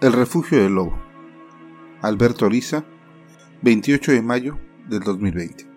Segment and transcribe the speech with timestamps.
[0.00, 0.98] El refugio del lobo.
[2.02, 2.84] Alberto Oriza,
[3.62, 4.58] 28 de mayo
[4.88, 5.70] del 2020.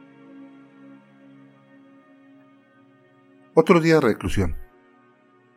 [3.54, 4.56] Otro día de reclusión.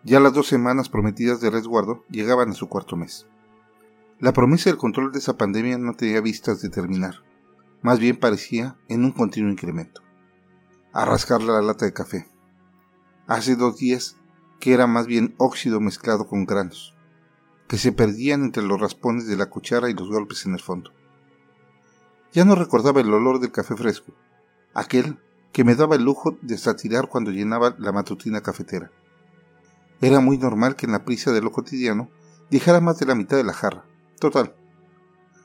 [0.05, 3.27] Ya las dos semanas prometidas de resguardo llegaban a su cuarto mes.
[4.19, 7.25] La promesa del control de esa pandemia no tenía vistas de terminar.
[7.81, 10.03] Más bien parecía en un continuo incremento.
[10.93, 12.29] A rascarle la lata de café.
[13.27, 14.19] Hace dos días
[14.61, 16.95] que era más bien óxido mezclado con granos
[17.71, 20.91] que se perdían entre los raspones de la cuchara y los golpes en el fondo.
[22.33, 24.13] Ya no recordaba el olor del café fresco,
[24.75, 25.21] aquel
[25.53, 28.91] que me daba el lujo de satirar cuando llenaba la matutina cafetera.
[30.01, 32.11] Era muy normal que en la prisa de lo cotidiano
[32.51, 33.85] dejara más de la mitad de la jarra.
[34.19, 34.53] Total.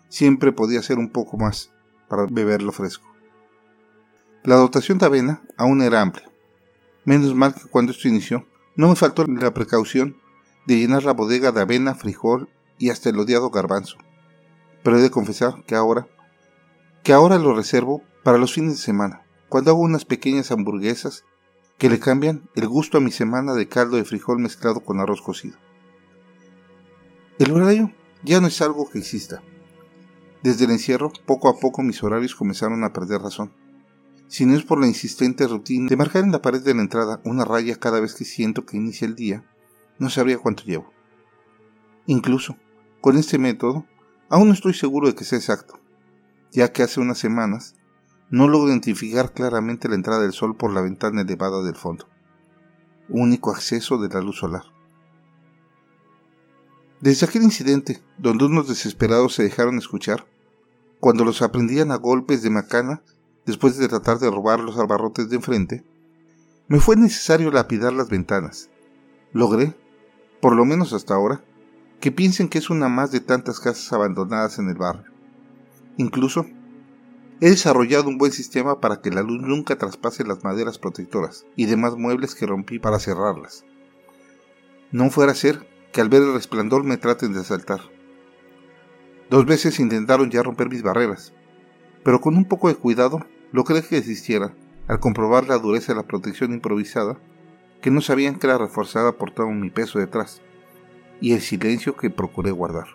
[0.09, 1.69] Siempre podía ser un poco más
[2.09, 3.07] para beberlo fresco.
[4.43, 6.27] La dotación de avena aún era amplia.
[7.03, 10.17] Menos mal que cuando esto inició, no me faltó la precaución
[10.65, 13.97] de llenar la bodega de avena, frijol y hasta el odiado garbanzo.
[14.83, 16.07] Pero he de confesar que ahora,
[17.03, 21.23] que ahora lo reservo para los fines de semana, cuando hago unas pequeñas hamburguesas
[21.77, 25.21] que le cambian el gusto a mi semana de caldo de frijol mezclado con arroz
[25.21, 25.57] cocido.
[27.37, 27.91] El horario
[28.23, 29.43] ya no es algo que exista.
[30.41, 33.51] Desde el encierro, poco a poco mis horarios comenzaron a perder razón.
[34.27, 37.21] Si no es por la insistente rutina de marcar en la pared de la entrada
[37.25, 39.43] una raya cada vez que siento que inicia el día,
[39.99, 40.91] no sabría cuánto llevo.
[42.05, 42.57] Incluso,
[43.01, 43.85] con este método,
[44.29, 45.79] aún no estoy seguro de que sea exacto,
[46.51, 47.75] ya que hace unas semanas
[48.29, 52.07] no logro identificar claramente la entrada del sol por la ventana elevada del fondo,
[53.09, 54.63] único acceso de la luz solar.
[57.01, 60.25] Desde aquel incidente, donde unos desesperados se dejaron escuchar,
[60.99, 63.03] cuando los aprendían a golpes de macana
[63.45, 65.85] después de tratar de robar los albarrotes de enfrente,
[66.67, 68.69] me fue necesario lapidar las ventanas.
[69.33, 69.75] Logré
[70.45, 71.41] por lo menos hasta ahora,
[71.99, 75.11] que piensen que es una más de tantas casas abandonadas en el barrio.
[75.97, 76.45] Incluso,
[77.41, 81.65] he desarrollado un buen sistema para que la luz nunca traspase las maderas protectoras y
[81.65, 83.65] demás muebles que rompí para cerrarlas.
[84.91, 87.81] No fuera a ser que al ver el resplandor me traten de asaltar.
[89.31, 91.33] Dos veces intentaron ya romper mis barreras,
[92.03, 94.53] pero con un poco de cuidado logré que desistieran
[94.87, 97.17] al comprobar la dureza de la protección improvisada
[97.85, 100.41] que no sabían que era reforzada por todo mi peso detrás,
[101.21, 102.87] y el silencio que procuré guardar.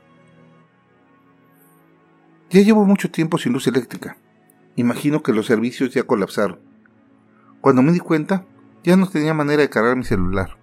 [2.50, 4.16] Ya llevo mucho tiempo sin luz eléctrica.
[4.74, 6.58] Imagino que los servicios ya colapsaron.
[7.60, 8.44] Cuando me di cuenta,
[8.82, 10.56] ya no tenía manera de cargar mi celular.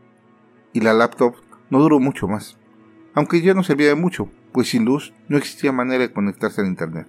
[0.74, 1.36] Y la laptop
[1.70, 2.58] no duró mucho más.
[3.14, 6.68] Aunque ya no servía de mucho, pues sin luz no existía manera de conectarse al
[6.68, 7.08] Internet.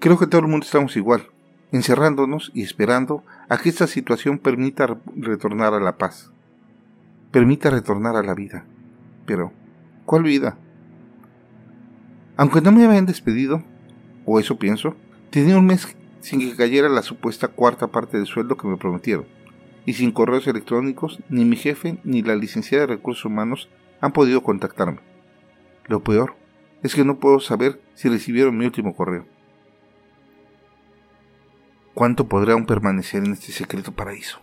[0.00, 1.30] Creo que todo el mundo estamos igual
[1.72, 6.30] encerrándonos y esperando a que esta situación permita retornar a la paz,
[7.30, 8.64] permita retornar a la vida.
[9.26, 9.52] Pero,
[10.04, 10.56] ¿cuál vida?
[12.36, 13.62] Aunque no me habían despedido,
[14.24, 14.96] o eso pienso,
[15.30, 19.26] tenía un mes sin que cayera la supuesta cuarta parte del sueldo que me prometieron,
[19.86, 23.68] y sin correos electrónicos, ni mi jefe ni la licenciada de recursos humanos
[24.00, 25.00] han podido contactarme.
[25.86, 26.34] Lo peor
[26.82, 29.26] es que no puedo saber si recibieron mi último correo.
[32.00, 34.38] ¿Cuánto podrá aún permanecer en este secreto paraíso?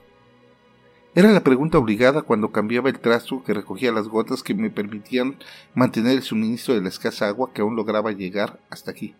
[1.16, 5.38] Era la pregunta obligada cuando cambiaba el trasto que recogía las gotas que me permitían
[5.73, 9.16] mantener el suministro de la escasa agua que aún lograba llegar hasta aquí.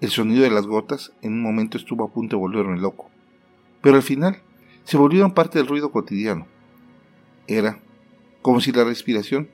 [0.00, 3.10] El sonido de las gotas en un momento estuvo a punto de volverme loco,
[3.82, 4.40] pero al final
[4.84, 6.46] se volvieron parte del ruido cotidiano.
[7.48, 7.80] Era
[8.40, 9.50] como si la respiración,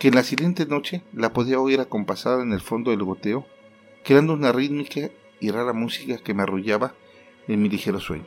[0.00, 3.46] que en la siguiente noche la podía oír acompasada en el fondo del goteo,
[4.02, 5.12] creando una rítmica
[5.44, 6.94] y rara música que me arrullaba
[7.48, 8.26] en mi ligero sueño.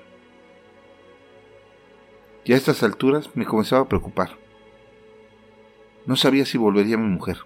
[2.45, 4.38] Y a estas alturas me comenzaba a preocupar.
[6.06, 7.38] No sabía si volvería mi mujer.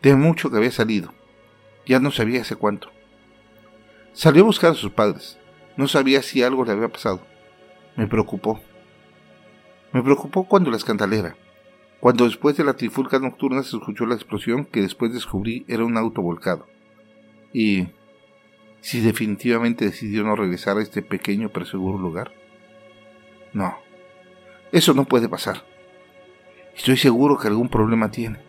[0.00, 1.12] De mucho que había salido.
[1.86, 2.90] Ya no sabía hace cuánto.
[4.12, 5.38] Salió a buscar a sus padres.
[5.76, 7.20] No sabía si algo le había pasado.
[7.96, 8.60] Me preocupó.
[9.92, 11.36] Me preocupó cuando la escandalera,
[12.00, 15.96] cuando después de la trifulca nocturna se escuchó la explosión que después descubrí era un
[15.96, 16.66] auto volcado.
[17.52, 17.88] Y
[18.82, 22.32] si definitivamente decidió no regresar a este pequeño pero seguro lugar?
[23.54, 23.78] No,
[24.72, 25.64] eso no puede pasar.
[26.76, 28.40] Estoy seguro que algún problema tiene.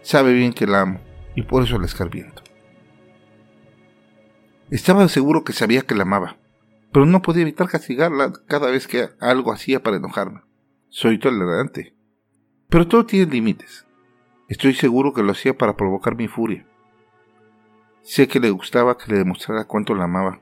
[0.00, 1.00] Sabe bien que la amo
[1.34, 2.42] y por eso la escarbiento.
[4.70, 6.36] Estaba seguro que sabía que la amaba,
[6.92, 10.42] pero no podía evitar castigarla cada vez que algo hacía para enojarme.
[10.88, 11.96] Soy tolerante.
[12.68, 13.86] Pero todo tiene límites.
[14.48, 16.67] Estoy seguro que lo hacía para provocar mi furia.
[18.08, 20.40] Sé que le gustaba que le demostrara cuánto la amaba.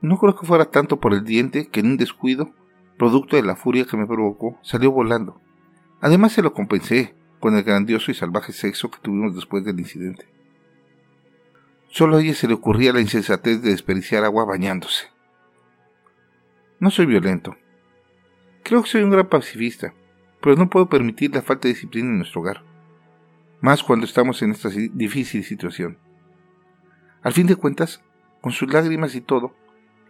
[0.00, 2.52] No creo que fuera tanto por el diente que en un descuido,
[2.96, 5.40] producto de la furia que me provocó, salió volando,
[6.00, 10.24] Además se lo compensé con el grandioso y salvaje sexo que tuvimos después del incidente.
[11.88, 15.08] Solo a ella se le ocurría la insensatez de desperdiciar agua bañándose.
[16.78, 17.56] No soy violento.
[18.62, 19.92] Creo que soy un gran pacifista,
[20.40, 22.62] pero no puedo permitir la falta de disciplina en nuestro hogar,
[23.64, 25.96] más cuando estamos en esta difícil situación.
[27.22, 28.02] Al fin de cuentas,
[28.42, 29.56] con sus lágrimas y todo,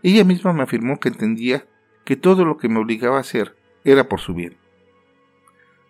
[0.03, 1.65] ella misma me afirmó que entendía
[2.05, 4.57] que todo lo que me obligaba a hacer era por su bien.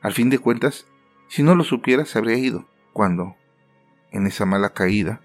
[0.02, 0.86] Al fin de cuentas,
[1.28, 3.34] si no lo supiera, se habría ido, cuando,
[4.10, 5.22] en esa mala caída,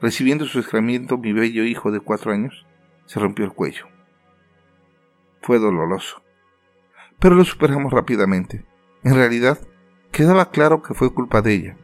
[0.00, 2.66] Recibiendo su excremiento, mi bello hijo de cuatro años
[3.06, 3.86] se rompió el cuello.
[5.42, 6.22] Fue doloroso,
[7.20, 8.64] pero lo superamos rápidamente.
[9.04, 9.60] En realidad,
[10.10, 11.76] quedaba claro que fue culpa de ella,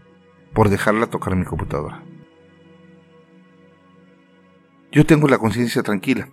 [0.55, 2.03] por dejarla tocar mi computadora.
[4.91, 6.29] Yo tengo la conciencia tranquila,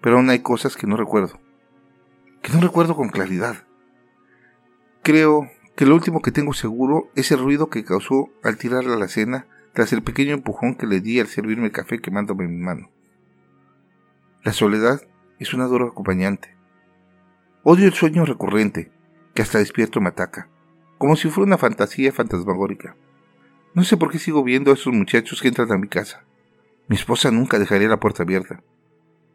[0.00, 1.40] pero aún hay cosas que no recuerdo,
[2.42, 3.64] que no recuerdo con claridad.
[5.02, 8.98] Creo que lo último que tengo seguro es el ruido que causó al tirarla a
[8.98, 12.58] la cena tras el pequeño empujón que le di al servirme el café quemándome mi
[12.58, 12.90] mano.
[14.42, 15.00] La soledad
[15.38, 16.54] es una dura acompañante.
[17.62, 18.92] Odio el sueño recurrente,
[19.34, 20.48] que hasta despierto me ataca,
[20.98, 22.94] como si fuera una fantasía fantasmagórica.
[23.74, 26.24] No sé por qué sigo viendo a esos muchachos que entran a mi casa.
[26.88, 28.62] Mi esposa nunca dejaría la puerta abierta.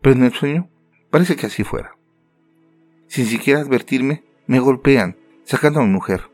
[0.02, 0.70] Pero en el sueño
[1.10, 1.96] parece que así fuera.
[3.08, 6.30] Sin siquiera advertirme, me golpean, sacando a mi mujer.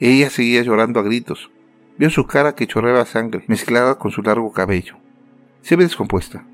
[0.00, 1.50] Ella seguía llorando a gritos,
[1.96, 4.96] Vio su cara que chorreaba sangre, mezclada con su largo cabello.
[5.62, 6.44] Se ve descompuesta.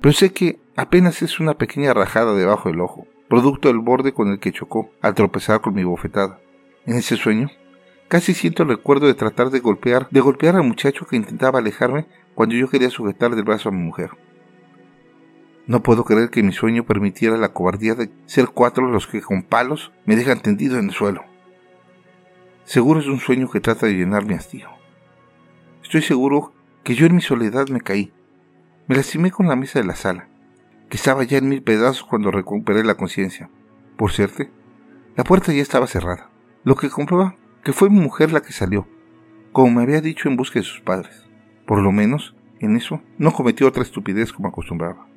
[0.00, 4.30] Pero sé que apenas es una pequeña rajada debajo del ojo, producto del borde con
[4.30, 6.38] el que chocó al tropezar con mi bofetada.
[6.84, 7.50] En ese sueño,
[8.08, 12.06] casi siento el recuerdo de tratar de golpear, de golpear al muchacho que intentaba alejarme
[12.34, 14.10] cuando yo quería sujetar del brazo a mi mujer.
[15.66, 19.42] No puedo creer que mi sueño permitiera la cobardía de ser cuatro los que con
[19.42, 21.24] palos me dejan tendido en el suelo.
[22.64, 24.68] Seguro es un sueño que trata de llenar mi hastío.
[25.82, 26.52] Estoy seguro
[26.84, 28.12] que yo en mi soledad me caí.
[28.86, 30.28] Me lastimé con la mesa de la sala,
[30.88, 33.50] que estaba ya en mil pedazos cuando recuperé la conciencia.
[33.96, 34.44] Por cierto,
[35.16, 36.30] la puerta ya estaba cerrada,
[36.62, 38.86] lo que comprueba que fue mi mujer la que salió,
[39.50, 41.26] como me había dicho en busca de sus padres.
[41.66, 45.08] Por lo menos, en eso, no cometió otra estupidez como acostumbraba.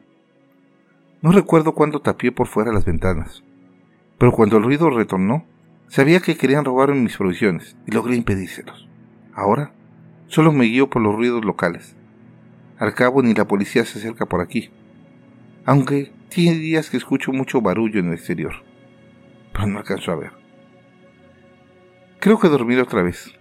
[1.22, 3.44] No recuerdo cuándo tapié por fuera las ventanas,
[4.18, 5.46] pero cuando el ruido retornó,
[5.90, 8.88] Sabía que querían robarme mis provisiones y logré impedírselos.
[9.36, 9.72] Ahora
[10.26, 11.96] solo me guío por los ruidos locales.
[12.80, 14.72] Al cabo ni la policía se acerca por aquí.
[15.66, 18.54] Aunque tiene días que escucho mucho barullo en el exterior.
[19.54, 20.39] Pero no alcanzo a ver.
[22.20, 23.34] Creo que dormiré otra vez.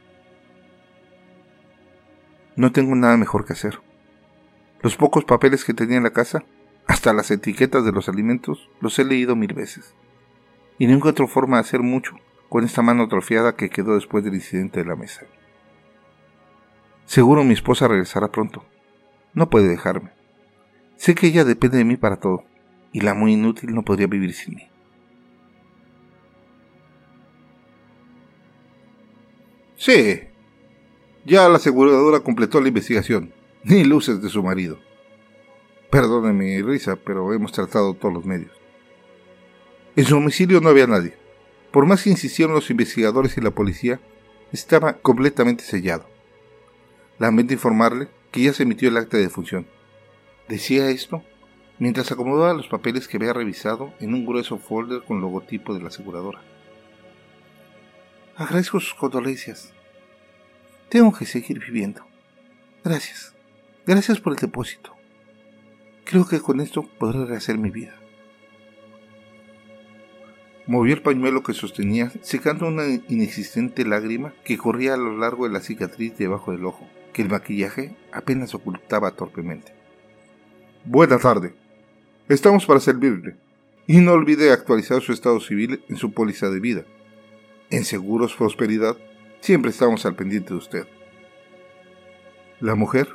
[2.54, 3.80] No tengo nada mejor que hacer.
[4.82, 6.44] Los pocos papeles que tenía en la casa,
[6.86, 9.94] hasta las etiquetas de los alimentos, los he leído mil veces.
[10.78, 12.16] Y no encuentro forma de hacer mucho
[12.48, 15.26] con esta mano atrofiada que quedó después del incidente de la mesa.
[17.04, 18.64] Seguro mi esposa regresará pronto.
[19.34, 20.10] No puede dejarme.
[20.96, 22.44] Sé que ella depende de mí para todo,
[22.92, 24.68] y la muy inútil no podría vivir sin mí.
[29.78, 30.22] Sí,
[31.24, 33.32] ya la aseguradora completó la investigación,
[33.62, 34.80] ni luces de su marido.
[35.88, 38.50] Perdone mi risa, pero hemos tratado todos los medios.
[39.94, 41.14] En su domicilio no había nadie.
[41.70, 44.00] Por más que insistieron los investigadores y la policía,
[44.52, 46.06] estaba completamente sellado.
[47.20, 49.68] Lamento informarle que ya se emitió el acta de defunción.
[50.48, 51.22] Decía esto
[51.78, 55.88] mientras acomodaba los papeles que había revisado en un grueso folder con logotipo de la
[55.88, 56.42] aseguradora.
[58.38, 59.72] Agradezco sus condolencias.
[60.88, 62.06] Tengo que seguir viviendo.
[62.84, 63.34] Gracias.
[63.84, 64.94] Gracias por el depósito.
[66.04, 67.96] Creo que con esto podré rehacer mi vida.
[70.68, 75.52] Movió el pañuelo que sostenía, secando una inexistente lágrima que corría a lo largo de
[75.54, 79.74] la cicatriz debajo del ojo, que el maquillaje apenas ocultaba torpemente.
[80.84, 81.56] Buena tarde.
[82.28, 83.34] Estamos para servirle.
[83.88, 86.84] Y no olvide actualizar su estado civil en su póliza de vida.
[87.70, 88.96] En Seguros Prosperidad
[89.40, 90.86] siempre estamos al pendiente de usted.
[92.60, 93.08] La mujer,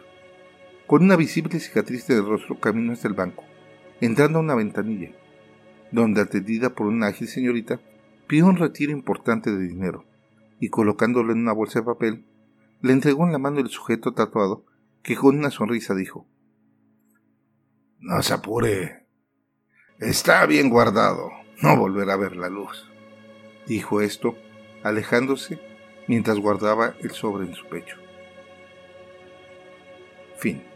[0.86, 3.44] con una visible cicatriz de rostro, caminó hasta el banco,
[4.00, 5.12] entrando a una ventanilla
[5.92, 7.80] donde atendida por una ágil señorita,
[8.28, 10.06] pidió un retiro importante de dinero
[10.60, 12.26] y colocándolo en una bolsa de papel,
[12.82, 14.66] le entregó en la mano el sujeto tatuado
[15.02, 16.28] que con una sonrisa dijo
[18.00, 19.08] No se apure.
[20.00, 21.30] Está bien guardado.
[21.62, 22.93] No volverá a ver la luz.
[23.66, 24.38] Dijo esto,
[24.84, 25.60] alejándose
[26.08, 27.98] mientras guardaba el sobre en su pecho.
[30.38, 30.73] Fin.